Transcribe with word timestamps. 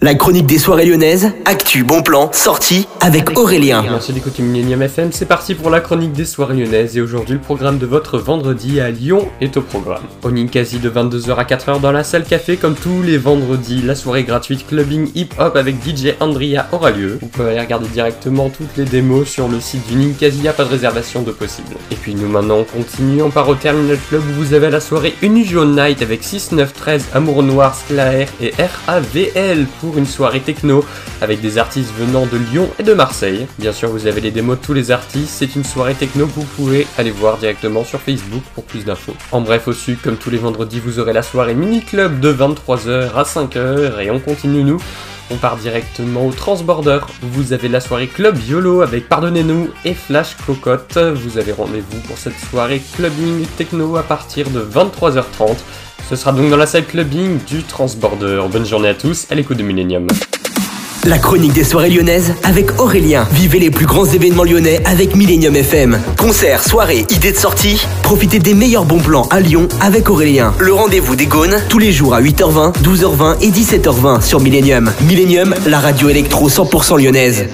La 0.00 0.14
chronique 0.14 0.46
des 0.46 0.58
soirées 0.58 0.84
lyonnaises, 0.86 1.32
actu, 1.44 1.82
bon 1.82 2.02
plan, 2.02 2.30
sortie 2.32 2.86
avec 3.00 3.36
Aurélien. 3.36 3.82
Merci 3.82 4.12
d'écouter 4.12 4.44
Millennium 4.44 4.80
FM, 4.80 5.10
c'est 5.10 5.26
parti 5.26 5.56
pour 5.56 5.70
la 5.70 5.80
chronique 5.80 6.12
des 6.12 6.24
soirées 6.24 6.54
lyonnaises 6.54 6.96
et 6.96 7.00
aujourd'hui 7.00 7.34
le 7.34 7.40
programme 7.40 7.78
de 7.78 7.86
votre 7.86 8.16
vendredi 8.16 8.78
à 8.78 8.92
Lyon 8.92 9.26
est 9.40 9.56
au 9.56 9.60
programme. 9.60 10.04
Au 10.22 10.30
Ninkasi 10.30 10.78
de 10.78 10.88
22h 10.88 11.34
à 11.34 11.42
4h 11.42 11.80
dans 11.80 11.90
la 11.90 12.04
salle 12.04 12.22
café 12.22 12.56
comme 12.56 12.76
tous 12.76 13.02
les 13.02 13.18
vendredis, 13.18 13.82
la 13.82 13.96
soirée 13.96 14.22
gratuite 14.22 14.68
clubbing 14.68 15.10
hip-hop 15.16 15.56
avec 15.56 15.74
DJ 15.84 16.14
Andrea 16.20 16.66
aura 16.70 16.92
lieu. 16.92 17.18
Vous 17.20 17.26
pouvez 17.26 17.50
aller 17.50 17.60
regarder 17.60 17.88
directement 17.88 18.50
toutes 18.50 18.76
les 18.76 18.84
démos 18.84 19.26
sur 19.26 19.48
le 19.48 19.58
site 19.58 19.84
du 19.88 19.96
Ninkasi, 19.96 20.46
a 20.46 20.52
pas 20.52 20.64
de 20.64 20.70
réservation 20.70 21.22
de 21.22 21.32
possible. 21.32 21.74
Et 21.90 21.96
puis 21.96 22.14
nous 22.14 22.28
maintenant 22.28 22.58
on 22.58 22.64
continue, 22.64 23.22
on 23.22 23.30
part 23.30 23.48
au 23.48 23.56
Terminal 23.56 23.98
Club 24.08 24.22
où 24.30 24.44
vous 24.44 24.54
avez 24.54 24.70
la 24.70 24.78
soirée 24.78 25.16
Unusual 25.22 25.66
Night 25.70 26.02
avec 26.02 26.22
6, 26.22 26.52
9, 26.52 26.72
13, 26.72 27.06
Amour 27.14 27.42
Noir, 27.42 27.74
Sclaer 27.74 28.28
et 28.40 28.52
RAVL 28.86 29.66
pour 29.80 29.87
une 29.96 30.06
soirée 30.06 30.40
techno 30.40 30.84
avec 31.22 31.40
des 31.40 31.58
artistes 31.58 31.92
venant 31.96 32.26
de 32.26 32.36
Lyon 32.36 32.68
et 32.78 32.82
de 32.82 32.92
Marseille. 32.92 33.46
Bien 33.58 33.72
sûr, 33.72 33.88
vous 33.88 34.06
avez 34.06 34.20
les 34.20 34.30
démos 34.30 34.58
de 34.58 34.64
tous 34.64 34.74
les 34.74 34.90
artistes, 34.90 35.30
c'est 35.30 35.56
une 35.56 35.64
soirée 35.64 35.94
techno 35.94 36.26
que 36.26 36.32
vous 36.32 36.46
pouvez 36.56 36.86
aller 36.98 37.10
voir 37.10 37.38
directement 37.38 37.84
sur 37.84 38.00
Facebook 38.00 38.42
pour 38.54 38.64
plus 38.64 38.84
d'infos. 38.84 39.14
En 39.32 39.40
bref, 39.40 39.68
au 39.68 39.72
sud, 39.72 40.00
comme 40.02 40.16
tous 40.16 40.30
les 40.30 40.38
vendredis, 40.38 40.80
vous 40.80 40.98
aurez 40.98 41.12
la 41.12 41.22
soirée 41.22 41.54
mini 41.54 41.82
club 41.82 42.20
de 42.20 42.32
23h 42.32 43.14
à 43.14 43.22
5h 43.22 44.00
et 44.00 44.10
on 44.10 44.18
continue 44.18 44.64
nous. 44.64 44.80
On 45.30 45.36
part 45.36 45.56
directement 45.56 46.26
au 46.26 46.32
Transborder. 46.32 47.00
Vous 47.20 47.52
avez 47.52 47.68
la 47.68 47.80
soirée 47.80 48.06
Club 48.06 48.38
YOLO 48.48 48.80
avec 48.80 49.10
Pardonnez-nous 49.10 49.68
et 49.84 49.92
Flash 49.92 50.36
Cocotte. 50.46 50.96
Vous 50.96 51.36
avez 51.36 51.52
rendez-vous 51.52 52.00
pour 52.06 52.16
cette 52.16 52.38
soirée 52.50 52.80
clubbing 52.96 53.46
techno 53.58 53.96
à 53.96 54.02
partir 54.02 54.48
de 54.48 54.62
23h30. 54.62 55.56
Ce 56.08 56.16
sera 56.16 56.32
donc 56.32 56.48
dans 56.48 56.56
la 56.56 56.66
salle 56.66 56.86
clubbing 56.86 57.38
du 57.46 57.62
Transborder. 57.62 58.40
Bonne 58.50 58.64
journée 58.64 58.88
à 58.88 58.94
tous, 58.94 59.26
à 59.30 59.34
l'écoute 59.34 59.58
de 59.58 59.62
Millennium. 59.62 60.06
La 61.04 61.18
chronique 61.18 61.52
des 61.52 61.64
soirées 61.64 61.90
lyonnaises 61.90 62.34
avec 62.44 62.80
Aurélien. 62.80 63.28
Vivez 63.32 63.58
les 63.58 63.70
plus 63.70 63.84
grands 63.84 64.06
événements 64.06 64.44
lyonnais 64.44 64.80
avec 64.86 65.14
Millennium 65.14 65.54
FM. 65.54 66.00
Concerts, 66.16 66.64
soirées, 66.64 67.04
idées 67.10 67.32
de 67.32 67.36
sortie. 67.36 67.86
Profitez 68.02 68.38
des 68.38 68.54
meilleurs 68.54 68.86
bons 68.86 69.00
plans 69.00 69.28
à 69.30 69.40
Lyon 69.40 69.68
avec 69.82 70.08
Aurélien. 70.08 70.54
Le 70.58 70.72
rendez-vous 70.72 71.14
des 71.14 71.26
Gaunes 71.26 71.58
tous 71.68 71.78
les 71.78 71.92
jours 71.92 72.14
à 72.14 72.22
8h20, 72.22 72.82
12h20 72.82 73.42
et 73.42 73.50
17h20 73.50 74.22
sur 74.22 74.40
Millennium. 74.40 74.90
Millennium, 75.02 75.54
la 75.66 75.78
radio 75.78 76.08
électro 76.08 76.48
100% 76.48 77.02
lyonnaise. 77.02 77.44